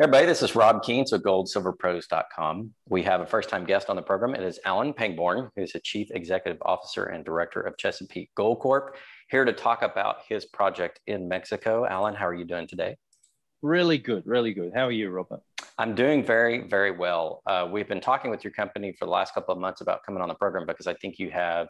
[0.00, 2.72] everybody, this is Rob Kientz with goldsilverpros.com.
[2.88, 4.32] We have a first time guest on the program.
[4.32, 8.94] It is Alan Pangbourne, who's the Chief Executive Officer and Director of Chesapeake Gold Corp,
[9.28, 11.84] here to talk about his project in Mexico.
[11.84, 12.96] Alan, how are you doing today?
[13.60, 14.70] Really good, really good.
[14.72, 15.40] How are you, Robert?
[15.78, 17.42] I'm doing very, very well.
[17.44, 20.22] Uh, we've been talking with your company for the last couple of months about coming
[20.22, 21.66] on the program because I think you have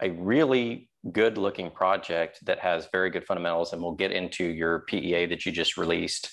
[0.00, 3.72] a really good looking project that has very good fundamentals.
[3.72, 6.30] And we'll get into your PEA that you just released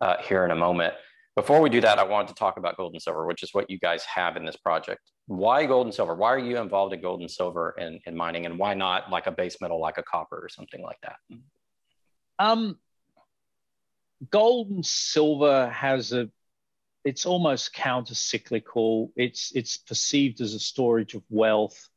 [0.00, 0.94] uh, here in a moment.
[1.36, 3.68] Before we do that, I wanted to talk about gold and silver, which is what
[3.68, 5.00] you guys have in this project.
[5.26, 6.14] Why gold and silver?
[6.14, 8.46] Why are you involved in gold and silver in, in mining?
[8.46, 11.16] And why not like a base metal like a copper or something like that?
[12.38, 12.78] Um,
[14.30, 16.28] gold and silver has a
[17.04, 19.12] it's almost counter cyclical.
[19.16, 21.88] It's it's perceived as a storage of wealth.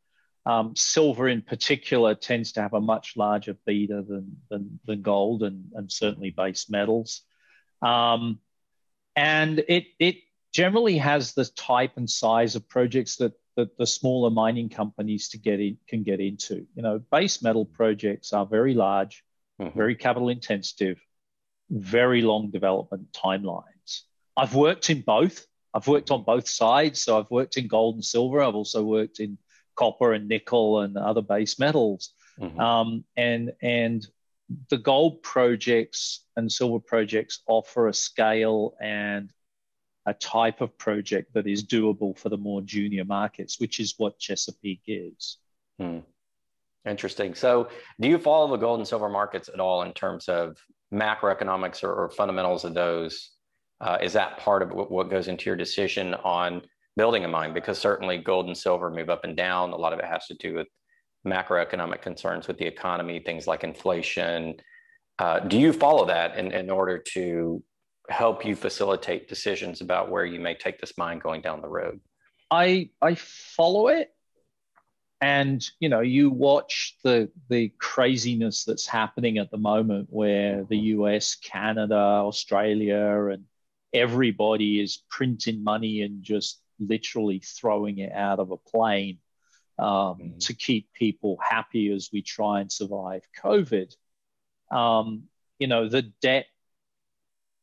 [0.45, 5.43] Um, silver, in particular, tends to have a much larger beta than than, than gold
[5.43, 7.21] and, and certainly base metals.
[7.81, 8.39] Um,
[9.15, 10.17] and it, it
[10.53, 15.37] generally has the type and size of projects that, that the smaller mining companies to
[15.37, 16.67] get in, can get into.
[16.75, 19.23] You know, base metal projects are very large,
[19.59, 19.77] mm-hmm.
[19.77, 20.99] very capital intensive,
[21.69, 24.01] very long development timelines.
[24.35, 25.45] I've worked in both.
[25.73, 27.01] I've worked on both sides.
[27.01, 28.41] So I've worked in gold and silver.
[28.41, 29.37] I've also worked in
[29.75, 32.11] copper and nickel and other base metals.
[32.39, 32.59] Mm-hmm.
[32.59, 34.05] Um, and and
[34.69, 39.31] the gold projects and silver projects offer a scale and
[40.05, 44.17] a type of project that is doable for the more junior markets, which is what
[44.19, 45.37] Chesapeake is.
[45.79, 45.99] Hmm.
[46.87, 47.35] Interesting.
[47.35, 47.67] So,
[47.99, 50.57] do you follow the gold and silver markets at all in terms of
[50.93, 53.31] macroeconomics or, or fundamentals of those?
[53.81, 56.61] Uh, is that part of what, what goes into your decision on
[56.95, 57.53] building a mine?
[57.53, 59.71] Because certainly gold and silver move up and down.
[59.71, 60.67] A lot of it has to do with
[61.27, 64.55] macroeconomic concerns with the economy, things like inflation.
[65.19, 67.61] Uh, do you follow that in, in order to
[68.09, 71.99] help you facilitate decisions about where you may take this mine going down the road?
[72.49, 74.13] I I follow it,
[75.19, 80.77] and you know you watch the the craziness that's happening at the moment, where the
[80.77, 83.43] U.S., Canada, Australia, and
[83.93, 89.17] everybody is printing money and just literally throwing it out of a plane
[89.79, 90.37] um, mm-hmm.
[90.39, 93.95] to keep people happy as we try and survive COVID.
[94.71, 95.23] Um,
[95.59, 96.45] you know, the debt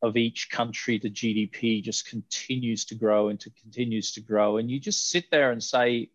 [0.02, 4.58] of each country to GDP just continues to grow and to continues to grow.
[4.58, 6.10] And you just sit there and say,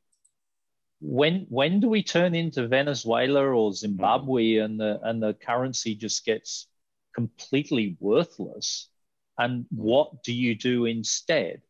[1.01, 4.65] when when do we turn into Venezuela or Zimbabwe mm-hmm.
[4.65, 6.67] and the and the currency just gets
[7.15, 8.89] completely worthless?
[9.38, 11.61] And what do you do instead?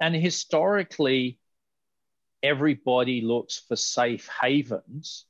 [0.00, 1.40] And historically,
[2.42, 5.24] everybody looks for safe havens.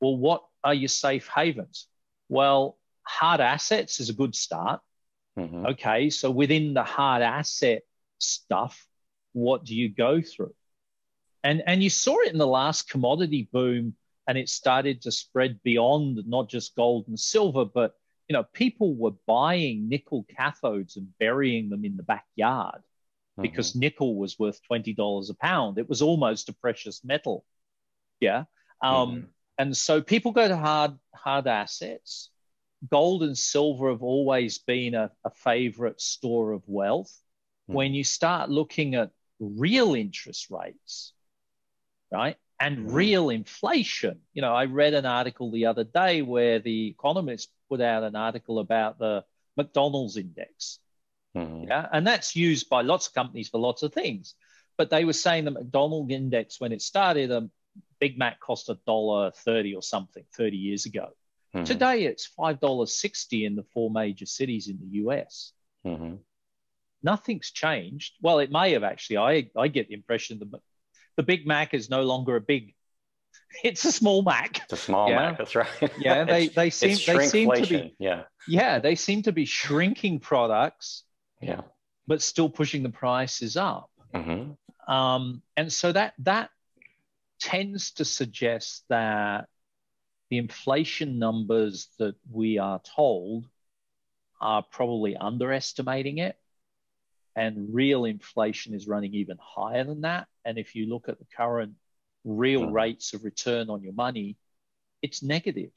[0.00, 1.86] Well, what are your safe havens?
[2.28, 4.80] Well, hard assets is a good start.
[5.38, 5.66] Mm-hmm.
[5.66, 7.82] Okay, so within the hard asset
[8.18, 8.86] stuff,
[9.32, 10.54] what do you go through?
[11.44, 13.94] And and you saw it in the last commodity boom,
[14.26, 17.94] and it started to spread beyond not just gold and silver, but
[18.28, 22.82] you know, people were buying nickel cathodes and burying them in the backyard
[23.40, 23.80] because mm-hmm.
[23.80, 25.78] nickel was worth $20 a pound.
[25.78, 27.44] It was almost a precious metal.
[28.20, 28.44] Yeah.
[28.82, 29.26] Um, mm-hmm.
[29.58, 32.30] And so people go to hard, hard assets.
[32.90, 37.10] Gold and silver have always been a, a favorite store of wealth.
[37.68, 37.74] Mm-hmm.
[37.74, 41.12] When you start looking at real interest rates,
[42.10, 42.36] right?
[42.58, 42.94] And mm-hmm.
[42.94, 44.20] real inflation.
[44.32, 48.16] You know, I read an article the other day where the Economist put out an
[48.16, 49.24] article about the
[49.56, 50.78] McDonald's index
[51.36, 51.64] Mm-hmm.
[51.68, 51.86] Yeah.
[51.92, 54.34] And that's used by lots of companies for lots of things.
[54.78, 57.48] But they were saying the McDonald index, when it started, a
[58.00, 61.08] Big Mac cost a dollar 30 or something 30 years ago.
[61.54, 61.64] Mm-hmm.
[61.64, 65.52] Today, it's $5.60 in the four major cities in the US.
[65.86, 66.16] Mm-hmm.
[67.02, 68.14] Nothing's changed.
[68.20, 69.18] Well, it may have actually.
[69.18, 70.60] I, I get the impression that
[71.16, 72.74] the Big Mac is no longer a big
[73.64, 74.60] it's a small Mac.
[74.64, 75.16] It's a small yeah.
[75.16, 75.38] Mac.
[75.38, 75.68] That's right.
[75.98, 80.20] Yeah, they they seem they seem to be yeah yeah they seem to be shrinking
[80.20, 81.04] products
[81.40, 81.62] yeah.
[82.06, 83.90] But still pushing the prices up.
[84.14, 84.92] Mm-hmm.
[84.92, 86.50] Um, and so that that
[87.40, 89.48] tends to suggest that
[90.30, 93.46] the inflation numbers that we are told
[94.40, 96.36] are probably underestimating it.
[97.34, 100.26] And real inflation is running even higher than that.
[100.44, 101.74] And if you look at the current
[102.24, 102.72] real mm-hmm.
[102.72, 104.36] rates of return on your money,
[105.02, 105.72] it's negative.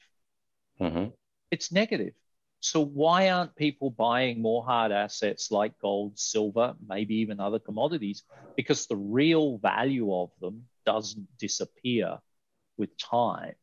[0.79, 1.09] Mm-hmm.
[1.51, 2.13] It's negative.
[2.61, 8.23] So why aren't people buying more hard assets like gold, silver, maybe even other commodities?
[8.55, 12.19] Because the real value of them doesn't disappear
[12.77, 13.55] with time.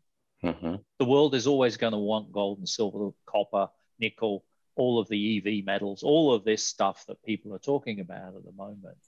[0.43, 0.77] Mm-hmm.
[0.99, 4.45] The world is always going to want gold and silver, copper, nickel,
[4.77, 8.45] all of the EV metals, all of this stuff that people are talking about at
[8.45, 8.99] the moment.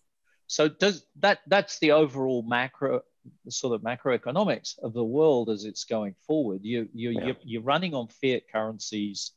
[0.46, 3.02] So does that that's the overall macro
[3.50, 6.60] sort of macroeconomics of the world as it's going forward.
[6.62, 7.26] You you yeah.
[7.26, 9.32] you're, you're running on fiat currencies.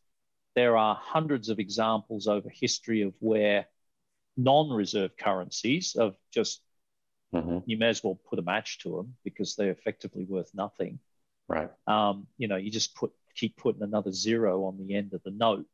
[0.56, 3.68] There are hundreds of examples over history of where
[4.38, 6.62] non-reserve currencies of just
[7.34, 7.60] mm-hmm.
[7.66, 11.00] you may as well put a match to them because they're effectively worth nothing.
[11.48, 11.70] Right.
[11.88, 15.32] Um, you know, you just put keep putting another zero on the end of the
[15.32, 15.66] note,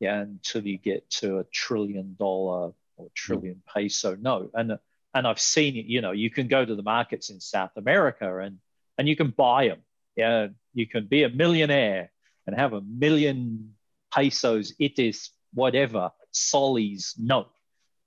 [0.00, 3.72] yeah, until you get to a trillion dollar or trillion mm.
[3.72, 4.50] peso note.
[4.54, 4.78] And
[5.14, 5.86] and I've seen it.
[5.86, 8.58] You know, you can go to the markets in South America and
[8.96, 9.80] and you can buy them.
[10.16, 12.10] Yeah, you can be a millionaire
[12.46, 13.74] and have a million
[14.12, 14.74] pesos.
[14.78, 17.46] It is whatever soles no.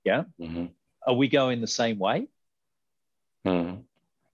[0.04, 0.66] Yeah, mm-hmm.
[1.06, 2.28] are we going the same way?
[3.46, 3.80] Mm-hmm.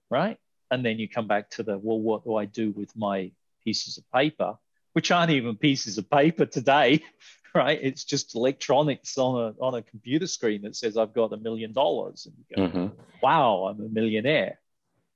[0.09, 0.37] Right,
[0.71, 3.31] and then you come back to the well, what do I do with my
[3.63, 4.57] pieces of paper,
[4.93, 7.03] which aren't even pieces of paper today?
[7.53, 7.79] right?
[7.81, 11.73] It's just electronics on a on a computer screen that says I've got a million
[11.73, 13.01] dollars, and you go, mm-hmm.
[13.21, 14.59] "Wow, I'm a millionaire."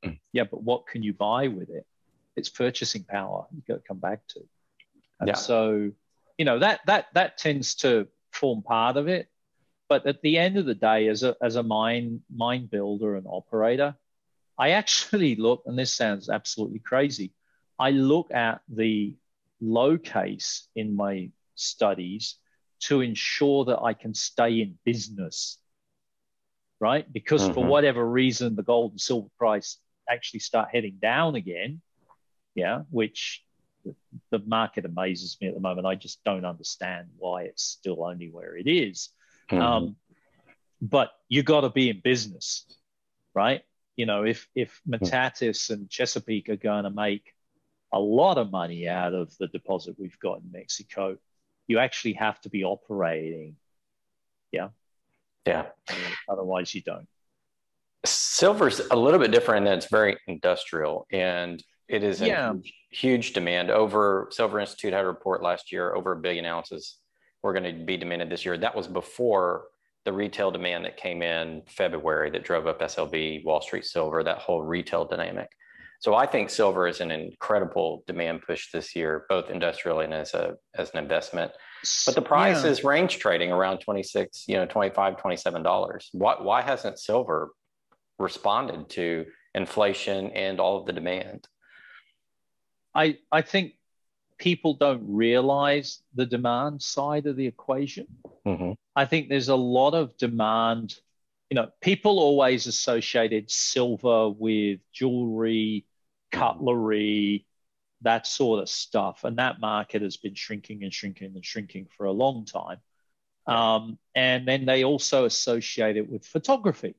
[0.04, 0.20] Mm.
[0.32, 1.86] Yeah, but what can you buy with it?
[2.36, 3.46] It's purchasing power.
[3.54, 4.42] You've got to come back to,
[5.20, 5.36] and yeah.
[5.36, 5.92] so
[6.38, 9.27] you know that that that tends to form part of it.
[9.89, 13.25] But at the end of the day, as a as a mine mine builder and
[13.30, 13.95] operator,
[14.57, 17.33] I actually look, and this sounds absolutely crazy.
[17.80, 19.15] I look at the
[19.62, 22.35] low case in my studies
[22.81, 25.57] to ensure that I can stay in business,
[26.80, 27.12] right?
[27.12, 27.53] Because mm-hmm.
[27.53, 29.77] for whatever reason, the gold and silver price
[30.09, 31.81] actually start heading down again,
[32.56, 33.44] yeah, which
[34.31, 35.88] the market amazes me at the moment.
[35.88, 39.09] I just don't understand why it's still only where it is.
[39.50, 39.62] Mm-hmm.
[39.62, 39.95] Um,
[40.81, 42.65] but you got to be in business,
[43.33, 43.62] right?
[43.95, 47.33] You know, if if Metates and Chesapeake are going to make
[47.94, 51.18] a lot of money out of the deposit we've got in Mexico,
[51.68, 53.56] you actually have to be operating.
[54.51, 54.69] Yeah.
[55.45, 55.68] Yeah.
[56.27, 57.07] Otherwise, you don't.
[58.06, 62.51] Silver's a little bit different in that it's very industrial and it is yeah.
[62.51, 63.69] huge, huge demand.
[63.69, 66.97] Over Silver Institute had a report last year over a billion ounces
[67.41, 68.57] were going to be demanded this year.
[68.57, 69.65] That was before
[70.06, 74.39] the retail demand that came in February that drove up SLV, Wall Street Silver, that
[74.39, 75.50] whole retail dynamic.
[76.00, 80.33] So I think silver is an incredible demand push this year, both industrially and as
[80.33, 81.53] a as an investment.
[82.06, 82.71] But the price yeah.
[82.71, 86.09] is range trading around 26, you know, 25, 27 dollars.
[86.12, 87.51] Why why hasn't silver
[88.19, 89.25] responded to
[89.56, 91.47] inflation and all of the demand?
[92.94, 93.74] I I think
[94.38, 98.07] people don't realize the demand side of the equation.
[98.45, 98.74] Mm-hmm.
[98.95, 100.95] I think there's a lot of demand.
[101.50, 105.86] You know, people always associated silver with jewelry,
[106.31, 107.45] cutlery,
[108.01, 109.24] that sort of stuff.
[109.24, 112.78] And that market has been shrinking and shrinking and shrinking for a long time.
[113.45, 116.95] Um, and then they also associate it with photography.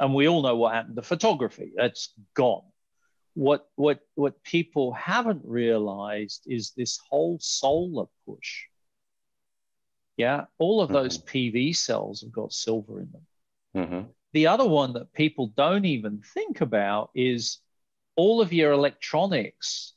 [0.00, 1.72] And we all know what happened to photography.
[1.76, 2.62] That's gone.
[3.34, 8.64] What, what, what people haven't realized is this whole solar push.
[10.16, 11.58] Yeah, all of those mm-hmm.
[11.58, 13.26] PV cells have got silver in them.
[13.76, 14.10] Mm-hmm.
[14.32, 17.58] The other one that people don't even think about is
[18.16, 19.94] all of your electronics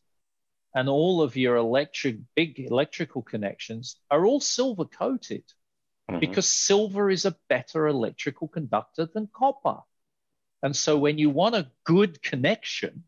[0.76, 5.44] and all of your electric big electrical connections are all silver coated
[6.10, 6.20] mm-hmm.
[6.20, 9.80] because silver is a better electrical conductor than copper.
[10.64, 13.04] And so when you want a good connection,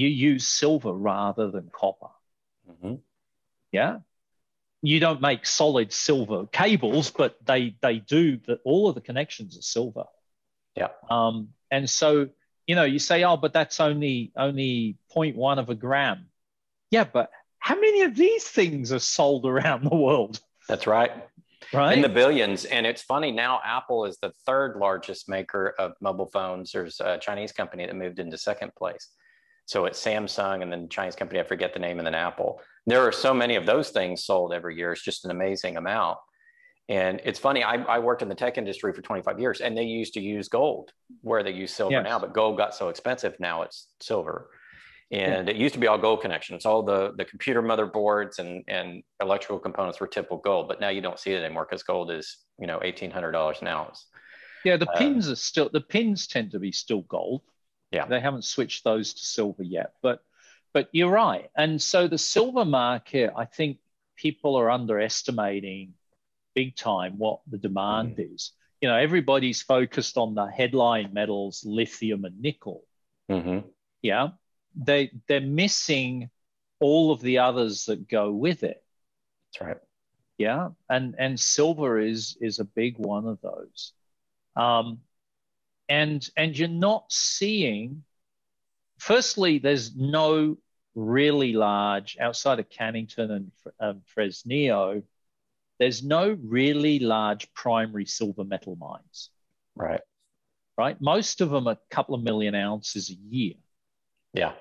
[0.00, 2.08] you use silver rather than copper.
[2.70, 2.94] Mm-hmm.
[3.72, 3.98] Yeah.
[4.82, 8.60] You don't make solid silver cables, but they they do that.
[8.64, 10.04] All of the connections are silver.
[10.74, 10.88] Yeah.
[11.10, 12.30] Um, and so
[12.66, 16.26] you know, you say, oh, but that's only only 0.1 of a gram.
[16.90, 20.40] Yeah, but how many of these things are sold around the world?
[20.68, 21.12] That's right.
[21.72, 21.96] Right.
[21.96, 22.64] In the billions.
[22.64, 26.72] And it's funny now, Apple is the third largest maker of mobile phones.
[26.72, 29.08] There's a Chinese company that moved into second place.
[29.66, 32.60] So it's Samsung and then Chinese company, I forget the name, and then Apple.
[32.86, 34.92] There are so many of those things sold every year.
[34.92, 36.18] It's just an amazing amount.
[36.90, 39.84] And it's funny, I, I, worked in the tech industry for 25 years and they
[39.84, 40.90] used to use gold
[41.20, 42.04] where they use silver yes.
[42.04, 43.36] now, but gold got so expensive.
[43.38, 44.50] Now it's silver.
[45.12, 45.54] And yeah.
[45.54, 46.66] it used to be all gold connections.
[46.66, 51.00] All the, the computer motherboards and, and electrical components were typical gold, but now you
[51.00, 54.06] don't see it anymore because gold is, you know, $1,800 an ounce.
[54.64, 57.42] Yeah, the uh, pins are still, the pins tend to be still gold.
[57.90, 58.06] Yeah.
[58.06, 60.22] They haven't switched those to silver yet, but,
[60.72, 61.50] but you're right.
[61.56, 63.78] And so the silver market, I think
[64.16, 65.94] people are underestimating
[66.54, 68.34] big time what the demand mm-hmm.
[68.34, 68.52] is.
[68.80, 72.84] You know, everybody's focused on the headline metals, lithium and nickel.
[73.30, 73.68] Mm-hmm.
[74.02, 74.28] Yeah,
[74.74, 76.30] they they're missing
[76.80, 78.82] all of the others that go with it.
[79.52, 79.76] That's right.
[80.38, 83.92] Yeah, and and silver is is a big one of those.
[84.56, 85.00] Um,
[85.90, 88.04] and and you're not seeing.
[88.98, 90.56] Firstly, there's no
[90.94, 95.02] really large outside of Cannington and um, Fresnillo.
[95.78, 99.30] There's no really large primary silver metal mines.
[99.74, 100.02] Right.
[100.76, 101.00] Right.
[101.00, 103.54] Most of them are a couple of million ounces a year.
[104.34, 104.52] Yeah.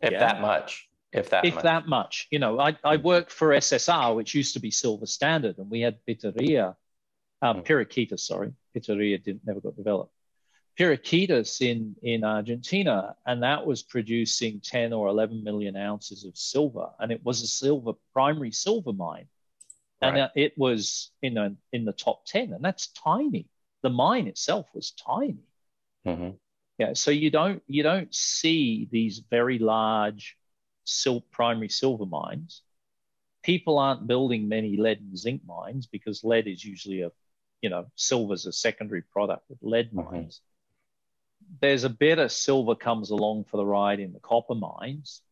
[0.00, 0.18] If yeah.
[0.20, 0.88] that much.
[1.12, 1.64] If that if much.
[1.64, 2.28] that much.
[2.30, 5.80] You know, I, I worked for SSR, which used to be Silver Standard, and we
[5.80, 6.76] had Pitarrilla,
[7.40, 8.20] um, mm.
[8.20, 8.52] Sorry.
[8.76, 10.12] Pitarrilla didn't never got developed.
[10.78, 16.90] Pirquitas in, in Argentina, and that was producing 10 or 11 million ounces of silver.
[17.00, 19.26] And it was a silver, primary silver mine.
[20.00, 20.30] And right.
[20.36, 23.48] it was in, a, in the top 10, and that's tiny.
[23.82, 25.38] The mine itself was tiny.
[26.06, 26.30] Mm-hmm.
[26.78, 30.38] Yeah, so you don't you don't see these very large
[30.86, 32.62] sil- primary silver mines.
[33.42, 37.10] People aren't building many lead and zinc mines because lead is usually a,
[37.62, 40.14] you know, silver's a secondary product of lead mm-hmm.
[40.14, 40.40] mines
[41.60, 45.22] there's a bit of silver comes along for the ride in the copper mines.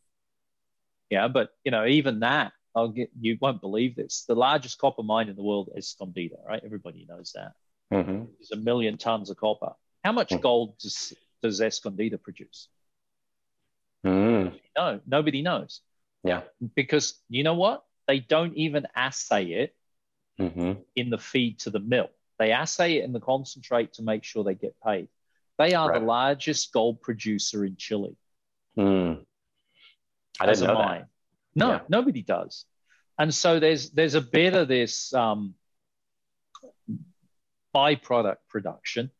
[1.11, 4.25] Yeah, but you know, even that, I'll get you won't believe this.
[4.27, 6.63] The largest copper mine in the world is Escondida, right?
[6.65, 7.53] Everybody knows that.
[7.93, 8.25] Mm-hmm.
[8.39, 9.73] There's a million tons of copper.
[10.05, 10.43] How much mm-hmm.
[10.43, 12.69] gold does, does Escondida produce?
[14.05, 14.53] Mm.
[14.77, 15.81] No, nobody knows.
[16.23, 16.43] Yeah.
[16.75, 17.85] Because you know what?
[18.07, 19.75] They don't even assay it
[20.39, 20.73] mm-hmm.
[20.95, 22.11] in the feed to the mill.
[22.39, 25.09] They assay it in the concentrate to make sure they get paid.
[25.59, 26.01] They are right.
[26.01, 28.17] the largest gold producer in Chile.
[28.79, 29.25] Mm.
[30.39, 31.01] I didn't know mine.
[31.01, 31.09] that.
[31.55, 31.81] No, yeah.
[31.89, 32.67] nobody does.
[33.19, 35.55] And so there's there's a bit of this um,
[37.75, 39.11] byproduct production,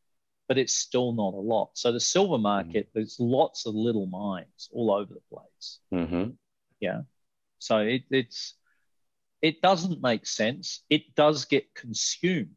[0.49, 1.71] but it's still not a lot.
[1.75, 2.91] So the silver market, mm.
[2.93, 5.79] there's lots of little mines all over the place.
[5.93, 6.31] Mm-hmm.
[6.81, 7.03] Yeah.
[7.59, 8.55] So it, it's
[9.41, 10.83] it doesn't make sense.
[10.91, 12.51] It does get consumed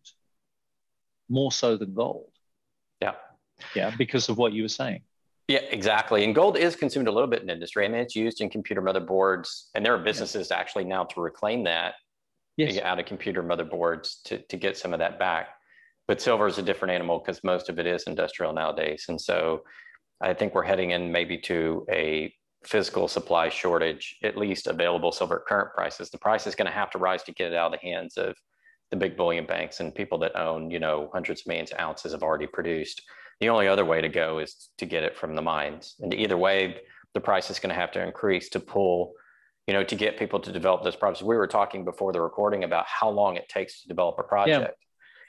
[1.30, 2.32] more so than gold.
[3.02, 3.16] Yeah.
[3.76, 5.02] Yeah, because of what you were saying.
[5.48, 6.24] Yeah, exactly.
[6.24, 7.84] And gold is consumed a little bit in industry.
[7.84, 10.58] I mean, it's used in computer motherboards, and there are businesses yeah.
[10.58, 11.96] actually now to reclaim that
[12.56, 12.78] yes.
[12.84, 15.50] out of computer motherboards to, to get some of that back.
[16.08, 19.06] But silver is a different animal because most of it is industrial nowadays.
[19.10, 19.64] And so
[20.22, 22.34] I think we're heading in maybe to a
[22.66, 26.10] physical supply shortage, at least available silver at current prices.
[26.10, 28.18] The price is going to have to rise to get it out of the hands
[28.18, 28.36] of
[28.92, 32.12] the big bullion banks and people that own, you know, hundreds of millions of ounces
[32.12, 33.02] have already produced
[33.40, 35.96] the only other way to go is to get it from the mines.
[36.00, 36.82] And either way,
[37.14, 39.14] the price is going to have to increase to pull,
[39.68, 41.24] you know, to get people to develop those projects.
[41.24, 44.76] We were talking before the recording about how long it takes to develop a project.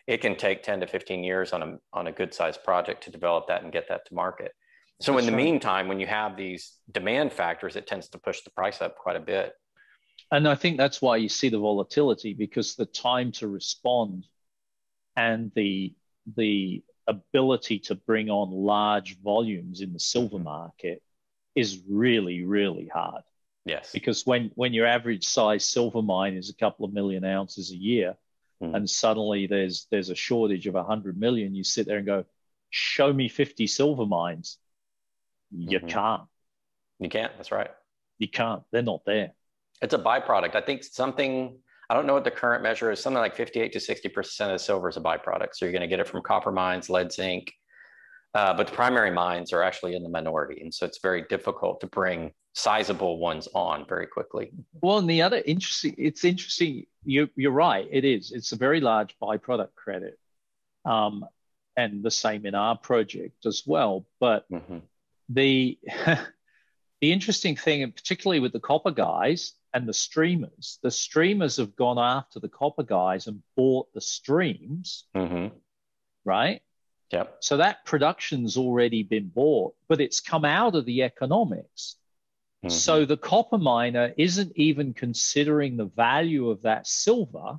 [0.09, 0.14] Yeah.
[0.14, 3.11] It can take 10 to 15 years on a, on a good sized project to
[3.11, 4.52] develop that and get that to market.
[5.00, 5.45] So That's in the right.
[5.45, 9.17] meantime, when you have these demand factors, it tends to push the price up quite
[9.17, 9.55] a bit.
[10.33, 14.26] And I think that's why you see the volatility because the time to respond
[15.17, 15.95] and the
[16.37, 20.45] the ability to bring on large volumes in the silver mm-hmm.
[20.45, 21.02] market
[21.55, 23.23] is really, really hard.
[23.64, 23.90] Yes.
[23.93, 27.76] Because when, when your average size silver mine is a couple of million ounces a
[27.76, 28.17] year,
[28.62, 28.75] mm.
[28.75, 32.25] and suddenly there's there's a shortage of 100 million, you sit there and go,
[32.71, 34.59] show me 50 silver mines.
[35.50, 35.88] You mm-hmm.
[35.88, 36.23] can't.
[37.00, 37.33] You can't.
[37.37, 37.71] That's right.
[38.19, 38.62] You can't.
[38.71, 39.33] They're not there.
[39.83, 40.55] It's a byproduct.
[40.55, 41.59] I think something
[41.90, 44.88] I don't know what the current measure is, something like 58 to 60% of silver
[44.88, 45.54] is a byproduct.
[45.54, 47.52] So you're going to get it from copper mines, lead, zinc.
[48.32, 50.61] Uh, but the primary mines are actually in the minority.
[50.62, 54.52] And so it's very difficult to bring sizable ones on very quickly.
[54.80, 56.87] Well, and the other interesting, it's interesting.
[57.02, 57.88] You, you're right.
[57.90, 58.30] It is.
[58.30, 60.16] It's a very large byproduct credit.
[60.85, 61.26] Um,
[61.76, 64.06] and the same in our project as well.
[64.20, 64.78] But mm-hmm.
[65.28, 65.76] the,
[67.00, 70.78] the interesting thing, and particularly with the copper guys, and the streamers.
[70.82, 75.54] The streamers have gone after the copper guys and bought the streams, mm-hmm.
[76.24, 76.62] right?
[77.12, 77.38] Yep.
[77.40, 81.96] So that production's already been bought, but it's come out of the economics.
[82.64, 82.70] Mm-hmm.
[82.70, 87.58] So the copper miner isn't even considering the value of that silver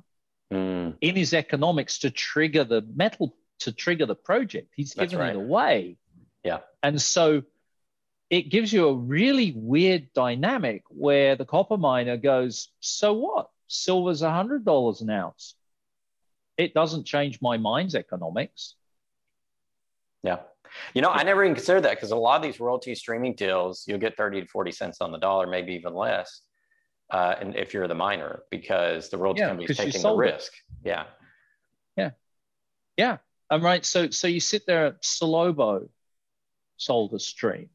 [0.52, 0.94] mm.
[1.00, 4.72] in his economics to trigger the metal to trigger the project.
[4.74, 5.30] He's giving right.
[5.30, 5.96] it away.
[6.44, 6.58] Yeah.
[6.82, 7.42] And so
[8.32, 13.50] it gives you a really weird dynamic where the copper miner goes, so what?
[13.68, 15.54] Silver's $100 an ounce.
[16.56, 18.74] It doesn't change my mine's economics.
[20.22, 20.38] Yeah.
[20.94, 23.84] You know, I never even considered that because a lot of these royalty streaming deals,
[23.86, 26.40] you'll get 30 to 40 cents on the dollar, maybe even less.
[27.10, 30.54] Uh, and if you're the miner, because the royalty yeah, company's taking the risk.
[30.54, 30.88] It.
[30.88, 31.04] Yeah.
[31.98, 32.10] Yeah.
[32.96, 33.18] Yeah.
[33.50, 33.84] I'm right.
[33.84, 35.90] So so you sit there, Salobo
[36.78, 37.68] sold a stream.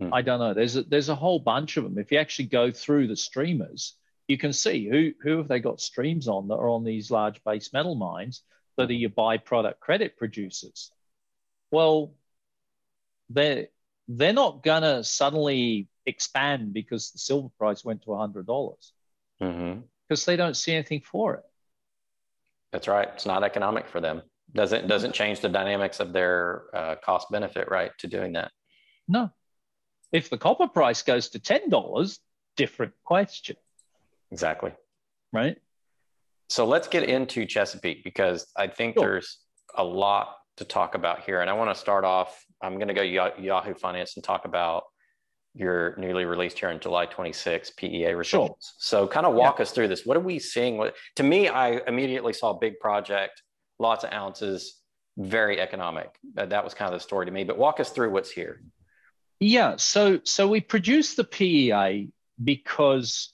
[0.00, 0.14] Hmm.
[0.14, 0.54] I don't know.
[0.54, 1.98] There's a, there's a whole bunch of them.
[1.98, 3.94] If you actually go through the streamers,
[4.28, 7.42] you can see who, who have they got streams on that are on these large
[7.44, 8.42] base metal mines
[8.76, 10.90] that are your byproduct credit producers.
[11.70, 12.14] Well,
[13.28, 13.68] they're,
[14.08, 18.46] they're not going to suddenly expand because the silver price went to a $100
[19.40, 19.80] mm-hmm.
[20.08, 21.44] because they don't see anything for it.
[22.72, 23.08] That's right.
[23.14, 24.22] It's not economic for them.
[24.52, 28.50] Doesn't doesn't change the dynamics of their uh, cost benefit, right, to doing that.
[29.06, 29.30] No.
[30.12, 32.18] If the copper price goes to ten dollars,
[32.56, 33.56] different question.
[34.30, 34.72] Exactly.
[35.32, 35.56] Right.
[36.48, 39.04] So let's get into Chesapeake because I think sure.
[39.04, 39.38] there's
[39.76, 42.44] a lot to talk about here, and I want to start off.
[42.60, 44.84] I'm going to go Yahoo Finance and talk about
[45.54, 48.74] your newly released here on July 26 PEA results.
[48.78, 49.04] Sure.
[49.04, 49.62] So kind of walk yeah.
[49.62, 50.06] us through this.
[50.06, 50.76] What are we seeing?
[50.76, 53.42] What, to me, I immediately saw a big project,
[53.78, 54.76] lots of ounces,
[55.18, 56.14] very economic.
[56.34, 57.44] That was kind of the story to me.
[57.44, 58.62] But walk us through what's here.
[59.40, 59.76] Yeah.
[59.76, 62.10] So so we produced the PEA
[62.42, 63.32] because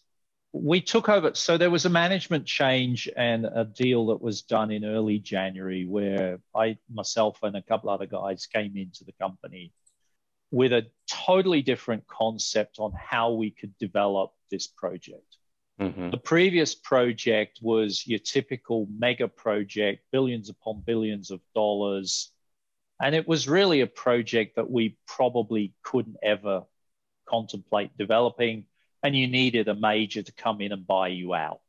[0.52, 1.34] we took over.
[1.34, 5.84] So there was a management change and a deal that was done in early January
[5.84, 9.72] where I myself and a couple other guys came into the company
[10.50, 15.36] with a totally different concept on how we could develop this project.
[15.80, 16.10] Mm-hmm.
[16.10, 22.30] The previous project was your typical mega project, billions upon billions of dollars.
[23.00, 26.62] And it was really a project that we probably couldn't ever
[27.28, 28.66] contemplate developing.
[29.02, 31.60] And you needed a major to come in and buy you out.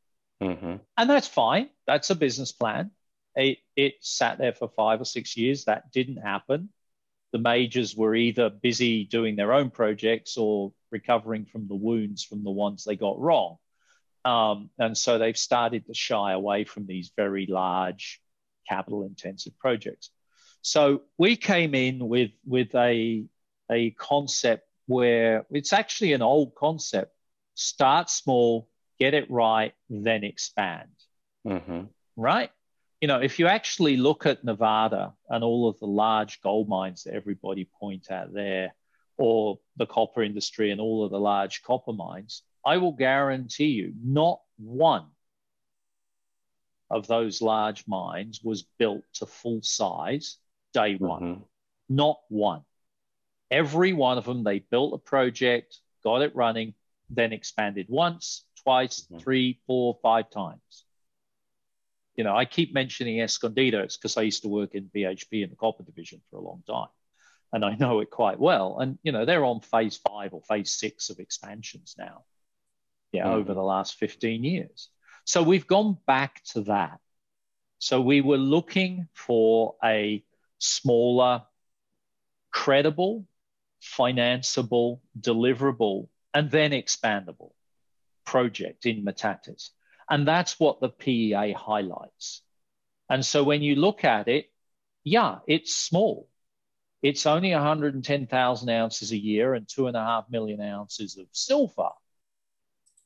[0.41, 0.75] Mm-hmm.
[0.97, 1.69] And that's fine.
[1.85, 2.91] That's a business plan.
[3.35, 5.65] It, it sat there for five or six years.
[5.65, 6.69] That didn't happen
[7.31, 12.43] the majors were either busy doing their own projects or recovering from the wounds from
[12.43, 13.57] the ones they got wrong.
[14.23, 18.21] Um, and so they've started to shy away from these very large
[18.67, 20.09] capital intensive projects.
[20.61, 23.25] So we came in with, with a,
[23.71, 27.13] a concept where it's actually an old concept
[27.55, 30.89] start small, get it right, then expand.
[31.45, 31.83] Mm-hmm.
[32.15, 32.51] Right?
[33.01, 37.03] you know, if you actually look at Nevada and all of the large gold mines
[37.03, 38.73] that everybody point at there,
[39.17, 43.93] or the copper industry and all of the large copper mines, I will guarantee you
[44.03, 45.05] not one
[46.89, 50.37] of those large mines was built to full size
[50.79, 51.21] day one.
[51.21, 51.41] Mm-hmm.
[51.89, 52.63] Not one.
[53.49, 56.73] Every one of them, they built a project, got it running,
[57.09, 59.19] then expanded once, twice, mm-hmm.
[59.19, 60.83] three, four, five times
[62.17, 63.95] you know, I keep mentioning Escondida.
[63.95, 66.89] Because I used to work in BHP in the copper division for a long time,
[67.53, 68.79] and I know it quite well.
[68.79, 72.25] And you know, they're on phase five or phase six of expansions now.
[73.13, 73.35] Yeah, mm-hmm.
[73.35, 74.89] over the last 15 years.
[75.23, 76.99] So we've gone back to that.
[77.79, 80.23] So we were looking for a
[80.59, 81.43] smaller,
[82.51, 83.25] credible,
[83.81, 87.51] financeable, deliverable, and then expandable
[88.25, 89.69] project in Metates.
[90.09, 92.41] And that's what the PEA highlights.
[93.09, 94.51] And so when you look at it,
[95.03, 96.29] yeah, it's small.
[97.01, 101.89] It's only 110,000 ounces a year and two and a half million ounces of silver.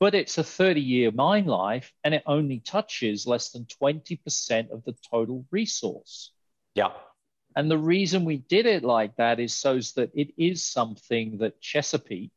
[0.00, 4.84] But it's a 30 year mine life and it only touches less than 20% of
[4.84, 6.32] the total resource.
[6.74, 6.92] Yeah.
[7.56, 11.60] And the reason we did it like that is so that it is something that
[11.60, 12.32] Chesapeake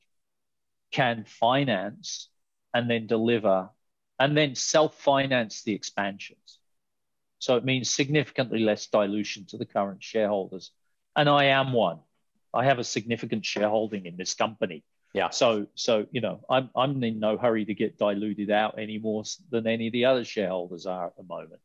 [0.92, 2.30] can finance
[2.74, 3.70] and then deliver
[4.20, 6.60] and then self finance the expansions.
[7.40, 10.72] So it means significantly less dilution to the current shareholders.
[11.16, 12.00] And I am one.
[12.54, 14.84] I have a significant shareholding in this company.
[15.14, 15.30] Yeah.
[15.30, 19.24] So, so you know, I'm I'm in no hurry to get diluted out any more
[19.50, 21.62] than any of the other shareholders are at the moment.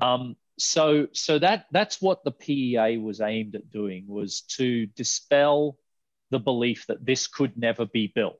[0.00, 5.76] Um, so, so that that's what the PEA was aimed at doing was to dispel
[6.30, 8.38] the belief that this could never be built.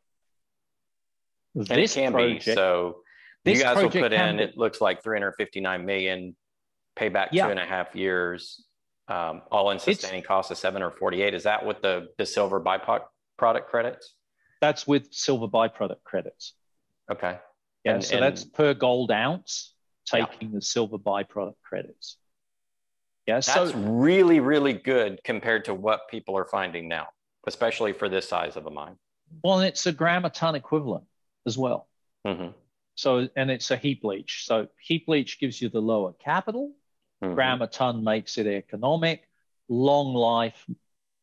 [1.54, 2.54] This and it can project, be.
[2.54, 2.98] So
[3.44, 6.36] this you guys will put in, be, it looks like 359 million,
[6.96, 7.46] payback yeah.
[7.46, 8.64] two and a half years,
[9.08, 11.34] um, all in sustaining costs of seven or 48.
[11.34, 13.06] Is that with the, the silver byproduct
[13.36, 14.14] product credits?
[14.60, 16.54] That's with silver byproduct credits.
[17.10, 17.38] Okay.
[17.84, 19.74] Yeah, and, so and, that's per gold ounce
[20.10, 20.56] taking yeah.
[20.56, 22.16] the silver byproduct credits.
[23.26, 27.08] Yeah, that's so, really, really good compared to what people are finding now,
[27.46, 28.96] especially for this size of a mine.
[29.44, 31.04] Well, and it's a gram a ton equivalent
[31.46, 31.88] as well.
[32.26, 32.50] Mm-hmm.
[32.96, 34.44] So, and it's a heap leach.
[34.46, 36.72] So, heap leach gives you the lower capital.
[37.22, 37.34] Mm-hmm.
[37.34, 39.28] Gram a ton makes it economic,
[39.68, 40.66] long life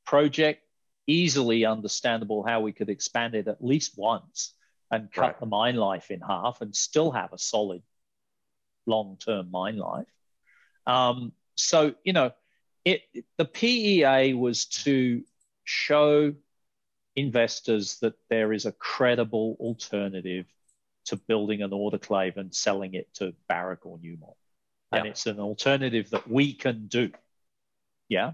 [0.05, 0.63] project,
[1.07, 4.53] easily understandable how we could expand it at least once
[4.91, 5.39] and cut right.
[5.39, 7.81] the mine life in half and still have a solid
[8.87, 10.07] long term mine life.
[10.85, 12.31] Um, so, you know,
[12.85, 13.01] it,
[13.37, 15.23] the PEA was to
[15.65, 16.33] show
[17.15, 20.45] investors that there is a credible alternative
[21.05, 24.35] to building an autoclave and selling it to Barrick or Newmont.
[24.91, 25.11] And yeah.
[25.11, 27.11] it's an alternative that we can do.
[28.07, 28.33] Yeah.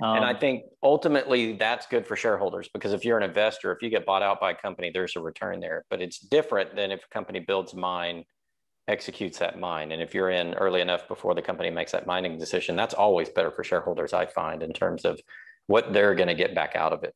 [0.00, 3.72] Um, and I um, think ultimately that's good for shareholders because if you're an investor,
[3.72, 5.84] if you get bought out by a company, there's a return there.
[5.90, 8.24] But it's different than if a company builds a mine,
[8.88, 9.92] executes that mine.
[9.92, 13.28] And if you're in early enough before the company makes that mining decision, that's always
[13.28, 15.20] better for shareholders, I find, in terms of
[15.66, 17.14] what they're going to get back out of it.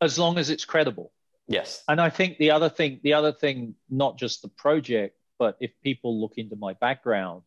[0.00, 1.12] As long as it's credible.
[1.46, 1.84] Yes.
[1.86, 5.70] And I think the other thing, the other thing, not just the project, but if
[5.82, 7.42] people look into my background,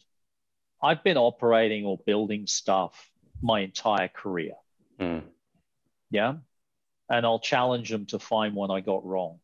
[0.82, 3.10] I've been operating or building stuff
[3.42, 4.54] my entire career.
[5.00, 5.24] Mm.
[6.12, 6.36] Yeah.
[7.10, 9.40] And I'll challenge them to find one I got wrong.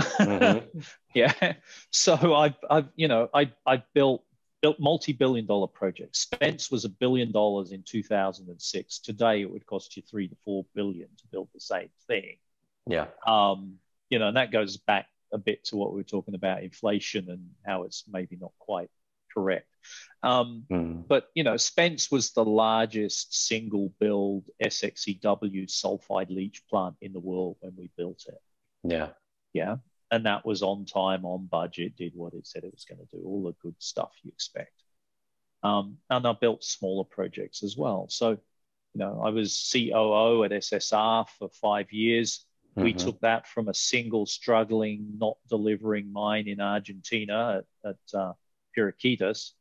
[0.00, 0.80] Mm-hmm.
[1.14, 1.54] yeah.
[1.90, 4.24] So I've, I've, you know, I, I built
[4.62, 6.20] built multi-billion dollar projects.
[6.20, 8.98] Spence was a billion dollars in 2006.
[9.00, 12.36] Today, it would cost you three to four billion to build the same thing.
[12.86, 13.06] Yeah.
[13.26, 16.62] Um, you know, and that goes back a bit to what we were talking about
[16.62, 18.90] inflation and how it's maybe not quite
[19.34, 19.66] correct.
[20.22, 21.08] Um, mm.
[21.08, 27.20] But you know, Spence was the largest single build SXEW sulfide leach plant in the
[27.20, 28.40] world when we built it.
[28.84, 29.08] Yeah,
[29.52, 29.76] yeah,
[30.10, 33.16] and that was on time, on budget, did what it said it was going to
[33.16, 34.82] do, all the good stuff you expect.
[35.62, 38.06] Um, and I built smaller projects as well.
[38.10, 38.38] So, you
[38.98, 42.44] know, I was COO at SSR for five years.
[42.76, 42.82] Mm-hmm.
[42.82, 48.32] We took that from a single struggling, not delivering mine in Argentina at, at uh,
[48.76, 49.52] Pirquitas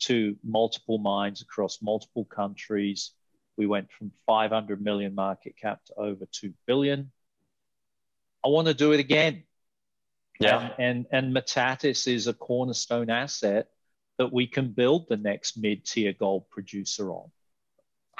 [0.00, 3.12] to multiple mines across multiple countries.
[3.56, 7.10] We went from 500 million market cap to over 2 billion.
[8.44, 9.44] I want to do it again.
[10.40, 10.56] Yeah.
[10.56, 13.68] Um, and, and, and Metates is a cornerstone asset
[14.18, 17.30] that we can build the next mid tier gold producer on.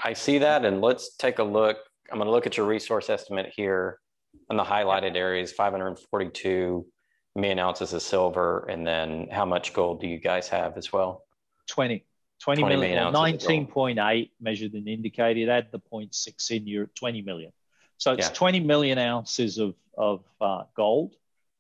[0.02, 0.64] I see that.
[0.64, 1.78] And let's take a look.
[2.11, 4.00] I'm going to look at your resource estimate here
[4.48, 6.87] on the highlighted areas 542
[7.35, 8.66] million ounces of silver.
[8.68, 11.24] And then how much gold do you guys have as well?
[11.68, 12.04] 20.
[12.40, 15.48] 20, 20 million, million 19.8 measured and indicated.
[15.48, 17.52] Add the 0.6 in, you're at 20 million.
[17.96, 18.35] So it's yeah.
[18.35, 21.12] 20 million ounces of, of uh, gold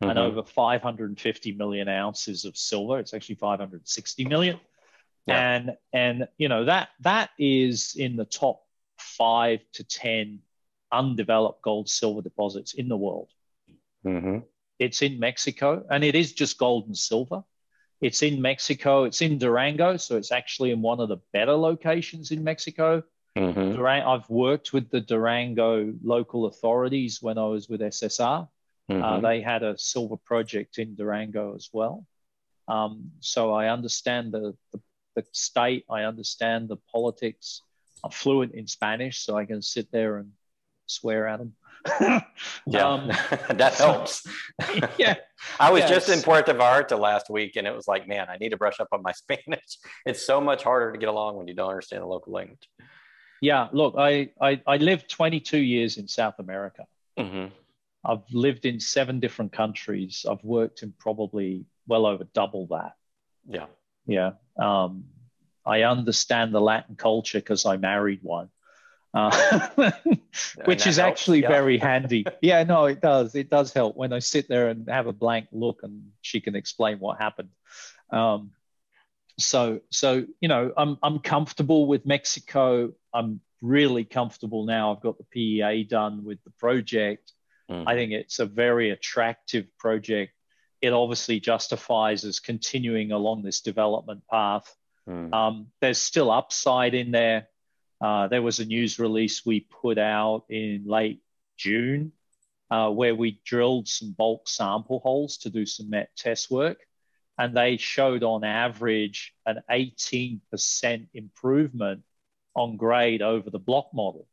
[0.02, 0.10] mm-hmm.
[0.10, 2.98] and over 550 million ounces of silver.
[2.98, 4.60] It's actually 560 million.
[5.26, 5.56] Yeah.
[5.56, 8.62] And, and, you know, that, that is in the top
[8.98, 10.38] five to 10
[10.90, 13.28] undeveloped gold silver deposits in the world.
[14.06, 14.38] Mm-hmm.
[14.78, 17.42] It's in Mexico and it is just gold and silver.
[18.00, 19.04] It's in Mexico.
[19.04, 23.02] It's in Durango, so it's actually in one of the better locations in Mexico.
[23.38, 23.80] Mm-hmm.
[23.80, 28.48] Durang- I've worked with the Durango local authorities when I was with SSR.
[28.90, 29.02] Uh, mm-hmm.
[29.02, 32.04] Uh, they had a silver project in Durango as well.
[32.66, 34.80] Um, so I understand the, the,
[35.14, 37.62] the, state, I understand the politics.
[38.04, 40.32] I'm fluent in Spanish, so I can sit there and
[40.86, 41.52] swear at them.
[42.66, 43.08] yeah, um,
[43.56, 44.26] that helps.
[44.98, 45.14] yeah,
[45.60, 45.90] I was yes.
[45.90, 48.80] just in Puerto Vallarta last week, and it was like, man, I need to brush
[48.80, 49.78] up on my Spanish.
[50.04, 52.68] It's so much harder to get along when you don't understand the local language.
[53.40, 56.86] Yeah, look, I I, I lived 22 years in South America.
[57.18, 57.52] Mm-hmm.
[58.04, 60.24] I've lived in seven different countries.
[60.28, 62.94] I've worked in probably well over double that.
[63.48, 63.66] Yeah,
[64.06, 64.32] yeah.
[64.58, 65.04] Um,
[65.66, 68.50] I understand the Latin culture because I married one
[69.14, 69.68] uh,
[70.64, 71.48] which is actually yeah.
[71.48, 72.24] very handy.
[72.40, 73.34] Yeah, no, it does.
[73.34, 76.54] It does help when I sit there and have a blank look and she can
[76.54, 77.48] explain what happened.
[78.10, 78.52] Um,
[79.38, 82.92] so, so you know, I'm I'm comfortable with Mexico.
[83.12, 84.92] I'm really comfortable now.
[84.92, 87.32] I've got the PEA done with the project.
[87.70, 87.84] Mm.
[87.86, 90.32] I think it's a very attractive project.
[90.80, 94.74] It obviously justifies us continuing along this development path.
[95.08, 95.32] Mm.
[95.34, 97.48] Um, there's still upside in there
[98.00, 101.20] uh, there was a news release we put out in late
[101.56, 102.12] June
[102.70, 106.78] uh, where we drilled some bulk sample holes to do some met test work.
[107.38, 112.02] And they showed on average an 18% improvement
[112.54, 114.26] on grade over the block model.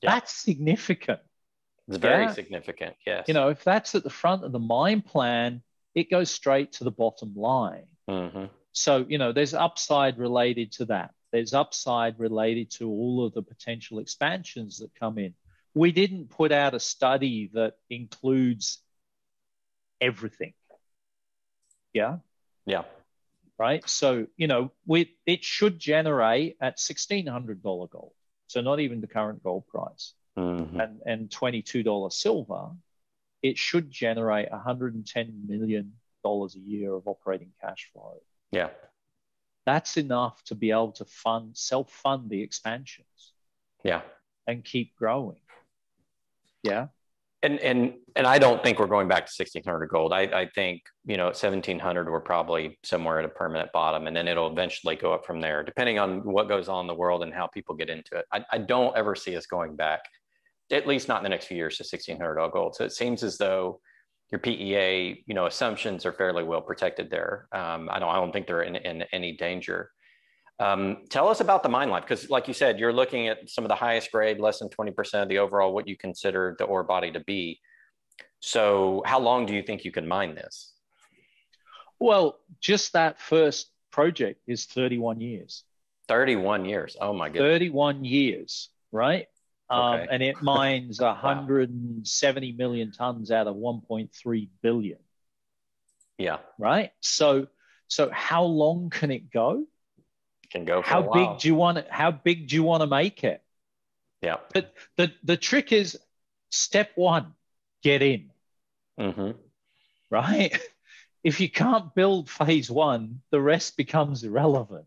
[0.00, 0.14] Yeah.
[0.14, 1.20] That's significant.
[1.88, 2.32] It's very yeah?
[2.32, 3.24] significant, yes.
[3.26, 5.62] You know, if that's at the front of the mine plan,
[5.94, 7.86] it goes straight to the bottom line.
[8.08, 8.44] Mm-hmm.
[8.72, 13.42] So, you know, there's upside related to that there's upside related to all of the
[13.42, 15.34] potential expansions that come in.
[15.74, 18.78] We didn't put out a study that includes
[20.00, 20.54] everything.
[21.92, 22.18] Yeah.
[22.68, 22.82] Yeah.
[23.58, 23.88] Right.
[23.88, 28.12] So, you know, we, it should generate at $1,600 gold.
[28.46, 30.78] So, not even the current gold price mm-hmm.
[30.78, 32.70] and, and $22 silver,
[33.42, 35.92] it should generate $110 million
[36.24, 38.20] a year of operating cash flow.
[38.52, 38.68] Yeah
[39.68, 43.34] that's enough to be able to fund self-fund the expansions
[43.84, 44.00] yeah
[44.46, 45.44] and keep growing
[46.62, 46.86] yeah
[47.42, 50.12] And and and I don't think we're going back to 1600 gold.
[50.12, 54.26] I, I think you know 1700 we're probably somewhere at a permanent bottom, and then
[54.26, 57.32] it'll eventually go up from there, depending on what goes on in the world and
[57.32, 58.24] how people get into it.
[58.32, 60.00] I, I don't ever see us going back,
[60.72, 62.74] at least not in the next few years, to 1600 gold.
[62.74, 63.80] So it seems as though
[64.30, 67.48] your PEA, you know, assumptions are fairly well protected there.
[67.52, 69.90] Um, I don't I don't think they're in, in any danger.
[70.60, 73.64] Um, tell us about the mine life, because like you said, you're looking at some
[73.64, 76.82] of the highest grade, less than 20% of the overall, what you consider the ore
[76.82, 77.60] body to be.
[78.40, 80.72] So how long do you think you can mine this?
[82.00, 85.64] Well, just that first project is 31 years.
[86.08, 86.96] 31 years.
[87.00, 87.52] Oh my goodness.
[87.52, 89.26] 31 years, right?
[89.70, 90.06] Um, okay.
[90.10, 92.56] and it mines 170 wow.
[92.56, 94.98] million tons out of 1.3 billion.
[96.16, 96.38] Yeah.
[96.58, 96.90] Right.
[97.00, 97.46] So,
[97.86, 99.66] so how long can it go?
[100.50, 103.24] Can go how big do you want it how big do you want to make
[103.24, 103.42] it?
[104.22, 104.36] Yeah.
[104.52, 105.98] But the the trick is
[106.50, 107.34] step one
[107.82, 108.30] get in.
[108.98, 109.32] Mm-hmm.
[110.10, 110.58] right?
[111.24, 114.86] If you can't build phase one the rest becomes irrelevant.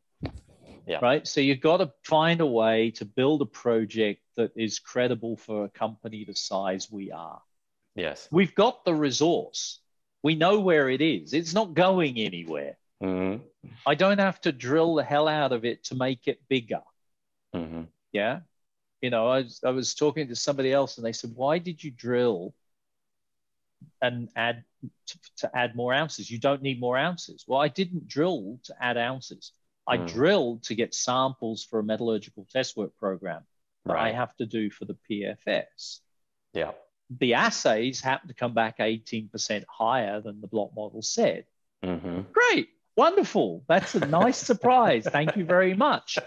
[0.87, 0.99] Yeah.
[1.01, 1.27] right?
[1.27, 5.65] So you've got to find a way to build a project that is credible for
[5.65, 7.41] a company the size we are.
[7.95, 8.27] Yes.
[8.31, 9.79] We've got the resource.
[10.23, 11.33] We know where it is.
[11.33, 12.77] It's not going anywhere.
[13.03, 13.43] Mm-hmm.
[13.85, 16.81] I don't have to drill the hell out of it to make it bigger.
[17.55, 17.83] Mm-hmm.
[18.11, 18.39] Yeah.
[19.01, 21.83] You know, I was, I was talking to somebody else and they said, why did
[21.83, 22.53] you drill
[24.01, 24.63] and add
[25.07, 26.29] to, to add more ounces?
[26.29, 27.45] You don't need more ounces.
[27.47, 29.53] Well, I didn't drill to add ounces.
[29.87, 30.07] I mm.
[30.11, 33.41] drilled to get samples for a metallurgical test work program
[33.85, 34.13] that right.
[34.13, 35.99] I have to do for the PFS.
[36.53, 36.71] Yeah.
[37.19, 41.45] The assays happen to come back 18% higher than the block model said.
[41.83, 42.21] Mm-hmm.
[42.31, 42.69] Great.
[42.95, 43.63] Wonderful.
[43.67, 45.07] That's a nice surprise.
[45.09, 46.17] Thank you very much.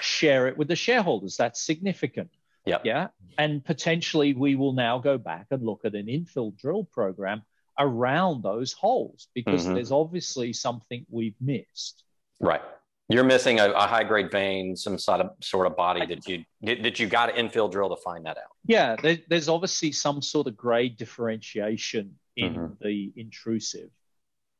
[0.00, 1.36] Share it with the shareholders.
[1.36, 2.30] That's significant.
[2.66, 2.78] Yeah.
[2.84, 3.08] Yeah.
[3.38, 7.42] And potentially we will now go back and look at an infill drill program
[7.78, 9.74] around those holes because mm-hmm.
[9.74, 12.04] there's obviously something we've missed.
[12.38, 12.60] Right.
[13.08, 16.44] You're missing a, a, high grade vein, some sort of sort of body that you
[16.62, 18.52] that you got to infill drill to find that out.
[18.64, 22.72] Yeah, there, there's obviously some sort of grade differentiation in mm-hmm.
[22.80, 23.90] the intrusive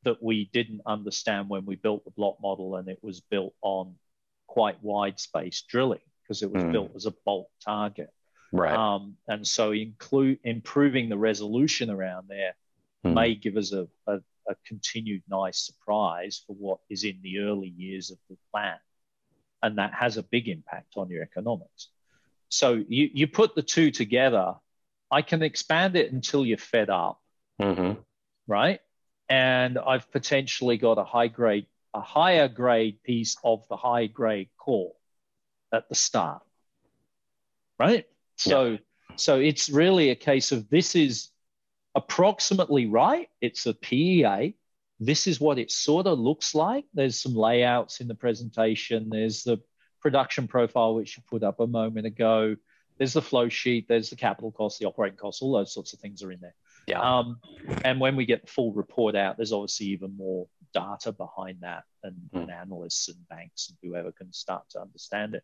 [0.03, 3.95] that we didn't understand when we built the block model, and it was built on
[4.47, 6.71] quite wide space drilling because it was mm.
[6.71, 8.09] built as a bulk target.
[8.51, 8.75] Right.
[8.75, 12.53] Um, and so include improving the resolution around there
[13.05, 13.13] mm.
[13.13, 14.15] may give us a, a,
[14.49, 18.77] a, continued nice surprise for what is in the early years of the plan.
[19.63, 21.87] And that has a big impact on your economics.
[22.49, 24.55] So you, you put the two together,
[25.09, 27.21] I can expand it until you're fed up.
[27.61, 28.01] Mm-hmm.
[28.47, 28.81] Right
[29.31, 34.49] and I've potentially got a high grade, a higher grade piece of the high grade
[34.57, 34.91] core
[35.73, 36.43] at the start.
[37.79, 38.05] Right?
[38.35, 38.77] So, yeah.
[39.15, 41.29] so it's really a case of this is
[41.95, 43.29] approximately right.
[43.39, 44.55] It's a PEA.
[44.99, 46.83] This is what it sort of looks like.
[46.93, 49.09] There's some layouts in the presentation.
[49.09, 49.61] There's the
[50.01, 52.57] production profile, which you put up a moment ago.
[52.97, 53.87] There's the flow sheet.
[53.87, 56.53] There's the capital costs, the operating costs, all those sorts of things are in there.
[56.87, 56.99] Yeah.
[57.01, 57.39] Um,
[57.83, 61.83] and when we get the full report out, there's obviously even more data behind that,
[62.03, 62.41] and, mm.
[62.41, 65.43] and analysts and banks and whoever can start to understand it.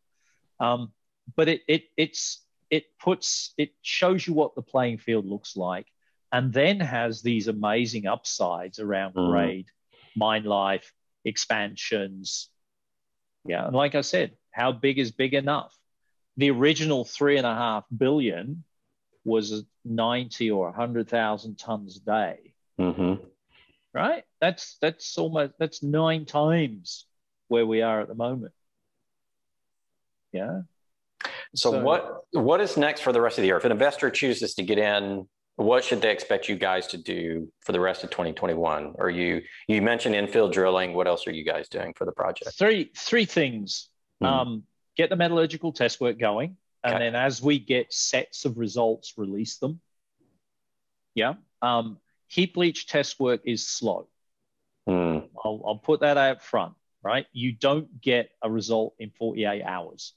[0.60, 0.92] Um,
[1.36, 5.88] but it it it's it puts it shows you what the playing field looks like,
[6.32, 9.30] and then has these amazing upsides around mm.
[9.30, 9.68] grade,
[10.16, 10.92] mine life,
[11.24, 12.50] expansions.
[13.46, 15.78] Yeah, and like I said, how big is big enough?
[16.38, 18.64] The original three and a half billion
[19.28, 22.54] was 90 or 100,000 tons a day.
[22.80, 23.24] Mm-hmm.
[23.94, 24.24] Right?
[24.40, 27.06] That's that's almost that's nine times
[27.48, 28.54] where we are at the moment.
[30.32, 30.62] Yeah.
[31.56, 33.58] So, so what what is next for the rest of the year?
[33.58, 37.52] If an investor chooses to get in, what should they expect you guys to do
[37.62, 38.94] for the rest of 2021?
[39.00, 40.94] Or you you mentioned infill drilling.
[40.94, 42.52] What else are you guys doing for the project?
[42.58, 43.90] Three three things.
[44.22, 44.34] Mm-hmm.
[44.34, 44.64] Um,
[44.96, 46.58] get the metallurgical test work going.
[46.84, 47.04] And okay.
[47.04, 49.82] then as we get sets of results, release them.
[51.16, 51.34] Yeah.
[51.62, 54.08] Um, heap leach test work is slow.
[54.88, 55.28] Mm.
[55.44, 57.26] I'll, I'll put that out front, right?
[57.34, 60.14] You don't get a result in 48 hours.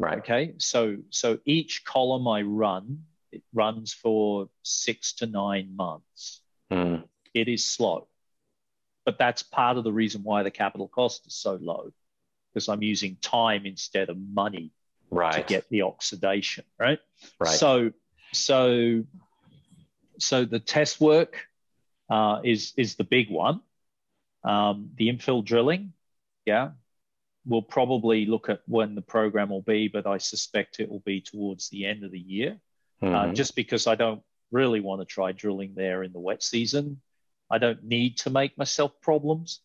[0.00, 0.18] Right.
[0.18, 0.54] Okay.
[0.58, 6.40] So so each column I run, it runs for six to nine months.
[6.70, 7.04] Mm.
[7.34, 8.08] It is slow.
[9.04, 11.92] But that's part of the reason why the capital cost is so low,
[12.52, 14.72] because I'm using time instead of money
[15.10, 15.34] right.
[15.34, 16.98] to get the oxidation, right?
[17.38, 17.50] Right.
[17.50, 17.92] So,
[18.32, 19.04] so,
[20.18, 21.46] so the test work
[22.10, 23.60] uh, is is the big one.
[24.44, 25.92] Um, the infill drilling,
[26.46, 26.70] yeah,
[27.44, 31.20] we'll probably look at when the program will be, but I suspect it will be
[31.20, 32.58] towards the end of the year,
[33.02, 33.14] uh, mm-hmm.
[33.30, 37.00] uh, just because I don't really want to try drilling there in the wet season.
[37.50, 39.60] I don't need to make myself problems.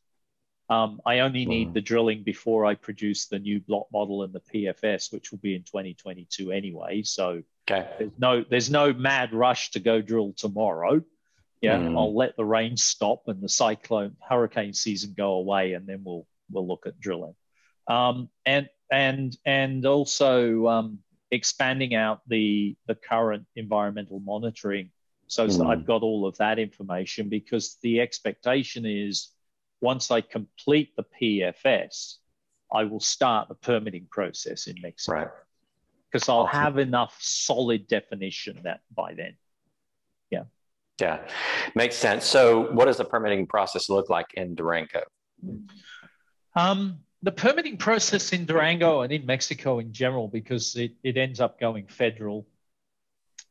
[0.74, 1.74] Um, I only need mm.
[1.74, 5.56] the drilling before I produce the new block model and the PFS, which will be
[5.56, 7.04] in 2022 anyway.
[7.04, 7.88] So okay.
[8.00, 11.02] there's no there's no mad rush to go drill tomorrow.
[11.62, 11.96] Yeah, mm.
[11.96, 16.26] I'll let the rain stop and the cyclone hurricane season go away, and then we'll
[16.50, 17.36] we'll look at drilling.
[17.88, 24.90] Um, and and and also um, expanding out the the current environmental monitoring
[25.28, 25.66] so mm.
[25.66, 29.30] I've got all of that information because the expectation is
[29.84, 32.16] once I complete the PFS,
[32.72, 35.18] I will start the permitting process in Mexico.
[35.18, 35.28] Right.
[36.10, 36.62] Because I'll awesome.
[36.62, 39.36] have enough solid definition that by then.
[40.32, 40.44] Yeah.
[41.02, 41.20] Yeah,
[41.76, 42.26] makes sense.
[42.26, 45.02] So, what does the permitting process look like in Durango?
[46.56, 51.40] Um, the permitting process in Durango and in Mexico in general, because it, it ends
[51.40, 52.46] up going federal,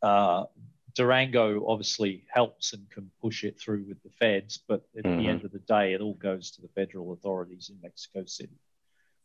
[0.02, 0.44] uh,
[0.94, 5.18] Durango obviously helps and can push it through with the feds, but at mm-hmm.
[5.18, 8.58] the end of the day, it all goes to the federal authorities in Mexico City.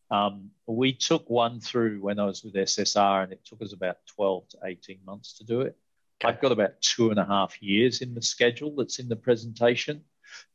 [0.10, 3.98] Um, we took one through when I was with SSR, and it took us about
[4.08, 5.78] 12 to 18 months to do it.
[6.22, 6.34] Okay.
[6.34, 10.04] I've got about two and a half years in the schedule that's in the presentation.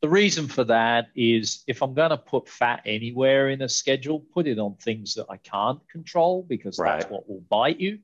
[0.01, 4.19] The reason for that is if I'm going to put fat anywhere in a schedule,
[4.19, 6.99] put it on things that I can't control because right.
[6.99, 7.99] that's what will bite you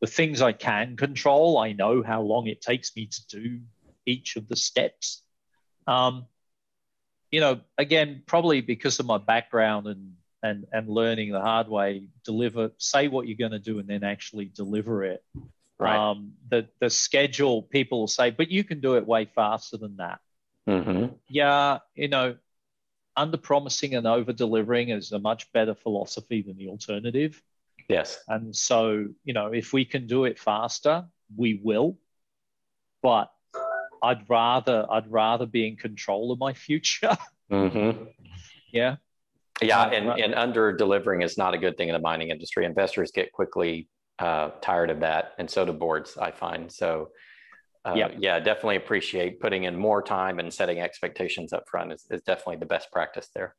[0.00, 3.60] the things I can control, I know how long it takes me to do
[4.04, 5.22] each of the steps.
[5.86, 6.26] Um,
[7.30, 12.08] you know, again, probably because of my background and and and learning the hard way,
[12.24, 15.24] deliver, say what you're going to do, and then actually deliver it.
[15.78, 15.96] Right.
[15.96, 19.96] Um, the the schedule, people will say, but you can do it way faster than
[19.96, 20.20] that.
[20.68, 21.14] Mm-hmm.
[21.28, 22.36] Yeah, you know,
[23.16, 27.42] under promising and over delivering is a much better philosophy than the alternative.
[27.88, 28.18] Yes.
[28.28, 31.04] And so, you know, if we can do it faster,
[31.36, 31.98] we will.
[33.02, 33.30] But
[34.02, 37.16] I'd rather I'd rather be in control of my future.
[37.48, 38.06] Mm-hmm.
[38.72, 38.96] yeah.
[39.62, 42.64] Yeah, and, and under delivering is not a good thing in the mining industry.
[42.64, 46.16] Investors get quickly uh, tired of that, and so do boards.
[46.16, 47.10] I find so.
[47.84, 48.16] Uh, yep.
[48.18, 52.56] Yeah, definitely appreciate putting in more time and setting expectations up front is, is definitely
[52.56, 53.54] the best practice there.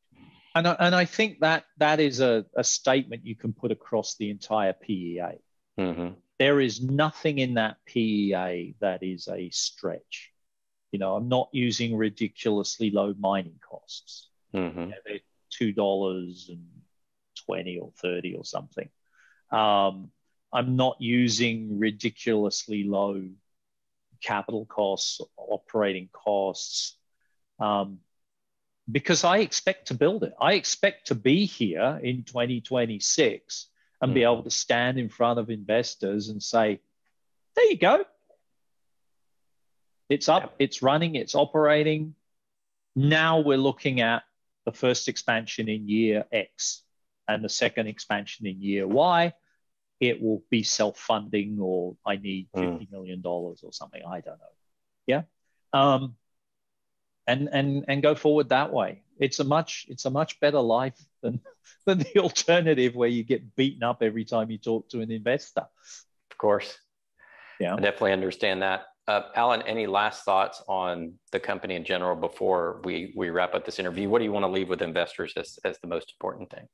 [0.58, 4.16] And I, and I think that that is a, a statement you can put across
[4.16, 5.40] the entire PEA.
[5.78, 6.14] Mm-hmm.
[6.40, 10.32] There is nothing in that PEA that is a stretch.
[10.92, 14.30] You know, I'm not using ridiculously low mining costs.
[14.56, 14.80] Mm-hmm.
[14.80, 15.20] You know, they're
[15.52, 16.66] two dollars and
[17.46, 18.90] twenty or thirty or something.
[19.52, 20.10] Um,
[20.52, 23.22] I'm not using ridiculously low
[24.24, 26.98] capital costs, operating costs.
[27.60, 28.00] Um,
[28.90, 30.34] because I expect to build it.
[30.40, 33.68] I expect to be here in 2026
[34.02, 34.14] and mm.
[34.14, 34.26] be hmm.
[34.26, 36.80] able to stand in front of investors and say,
[37.56, 38.06] there you go.
[40.10, 42.16] It's up, it's running, it's operating.
[42.96, 44.24] Now we're looking at
[44.66, 46.84] the first expansion in year X
[47.28, 49.34] and the second expansion in year Y.
[50.00, 52.62] It will be self funding, or I need hmm.
[52.62, 54.02] $50 million or something.
[54.08, 54.46] I don't know.
[55.08, 55.24] Yeah.
[55.74, 56.16] Um,
[57.28, 59.02] and and and go forward that way.
[59.20, 61.42] It's a much it's a much better life than
[61.86, 65.66] than the alternative where you get beaten up every time you talk to an investor.
[66.32, 66.78] Of course.
[67.60, 67.74] Yeah.
[67.74, 68.86] I definitely understand that.
[69.08, 73.66] Uh, Alan, any last thoughts on the company in general before we we wrap up
[73.66, 74.10] this interview?
[74.10, 76.68] What do you want to leave with investors as, as the most important thing?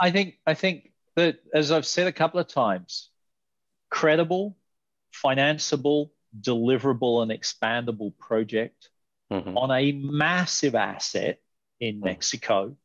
[0.00, 3.10] I think I think that as I've said a couple of times,
[3.90, 4.56] credible,
[5.24, 8.88] financeable, deliverable, and expandable project
[9.32, 9.56] mm-hmm.
[9.56, 11.38] on a massive asset
[11.80, 12.04] in mm-hmm.
[12.04, 12.76] Mexico,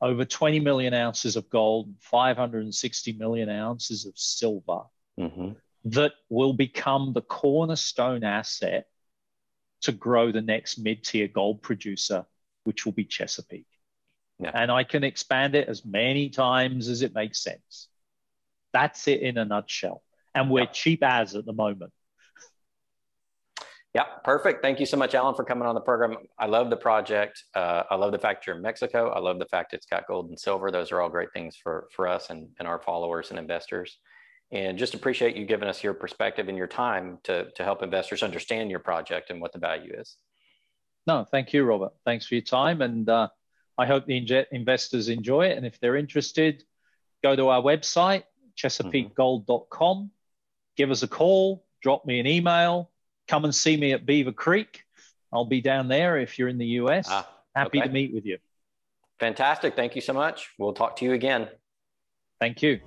[0.00, 4.82] over 20 million ounces of gold, 560 million ounces of silver,
[5.18, 5.50] mm-hmm.
[5.84, 8.86] that will become the cornerstone asset
[9.82, 12.26] to grow the next mid tier gold producer,
[12.64, 13.66] which will be Chesapeake.
[14.38, 14.52] Yeah.
[14.54, 17.88] And I can expand it as many times as it makes sense.
[18.72, 20.02] That's it in a nutshell.
[20.34, 20.66] And we're yeah.
[20.66, 21.92] cheap as at the moment.
[23.92, 24.62] Yeah, perfect.
[24.62, 26.16] Thank you so much, Alan, for coming on the program.
[26.38, 27.42] I love the project.
[27.56, 29.10] Uh, I love the fact you're in Mexico.
[29.10, 30.70] I love the fact it's got gold and silver.
[30.70, 33.98] Those are all great things for, for us and, and our followers and investors.
[34.52, 38.22] And just appreciate you giving us your perspective and your time to, to help investors
[38.22, 40.16] understand your project and what the value is.
[41.08, 41.92] No, thank you, Robert.
[42.04, 42.82] Thanks for your time.
[42.82, 43.28] And uh,
[43.76, 45.56] I hope the investors enjoy it.
[45.56, 46.62] And if they're interested,
[47.24, 48.22] go to our website,
[48.56, 50.10] chesapeakegold.com,
[50.76, 52.89] give us a call, drop me an email
[53.30, 54.82] come and see me at Beaver Creek.
[55.32, 57.06] I'll be down there if you're in the US.
[57.08, 57.86] Ah, Happy okay.
[57.86, 58.38] to meet with you.
[59.20, 59.76] Fantastic.
[59.76, 60.50] Thank you so much.
[60.58, 61.48] We'll talk to you again.
[62.40, 62.80] Thank you.